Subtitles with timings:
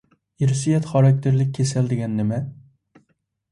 [0.45, 2.43] ئىرسىيەت خاراكتېرلىك كېسەل دېگەن نېمە؟